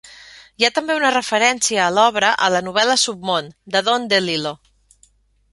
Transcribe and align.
Hi 0.61 0.65
ha 0.67 0.71
també 0.77 0.95
una 0.99 1.11
referència 1.15 1.83
a 1.83 1.91
l'obra 1.97 2.33
a 2.47 2.51
la 2.55 2.63
novel·la 2.71 2.97
"Submon" 3.05 3.55
de 3.77 3.87
Don 3.91 4.09
DeLillo. 4.15 4.59